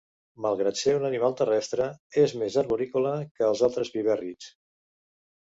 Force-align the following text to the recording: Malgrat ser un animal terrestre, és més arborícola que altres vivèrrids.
Malgrat 0.43 0.77
ser 0.77 0.95
un 0.99 1.03
animal 1.09 1.35
terrestre, 1.41 1.87
és 2.23 2.33
més 2.45 2.57
arborícola 2.63 3.13
que 3.37 3.47
altres 3.51 3.95
vivèrrids. 4.01 4.51